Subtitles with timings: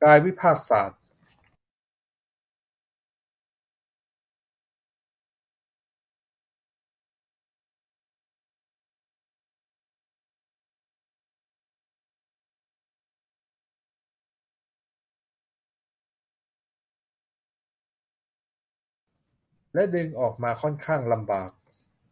[0.00, 21.50] และดึงออกมาค่อนข้างลำบาก